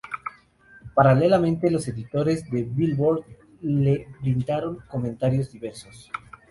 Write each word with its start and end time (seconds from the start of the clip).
Paralelamente, 0.95 1.69
los 1.69 1.87
editores 1.87 2.49
de 2.49 2.63
"Billboard" 2.63 3.23
le 3.61 4.07
brindaron 4.19 4.79
comentarios 4.89 5.51
diversos. 5.51 6.09